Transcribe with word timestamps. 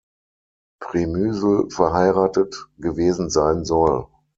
Přemysl 0.79 1.67
verheiratet 1.77 2.51
gewesen 2.81 3.29
sein 3.29 3.63
soll. 3.65 4.09